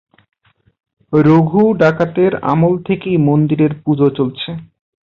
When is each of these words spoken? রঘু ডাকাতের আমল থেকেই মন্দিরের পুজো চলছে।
রঘু 1.13 1.63
ডাকাতের 1.73 2.33
আমল 2.43 2.73
থেকেই 2.87 3.17
মন্দিরের 3.27 3.71
পুজো 3.83 4.07
চলছে। 4.17 4.49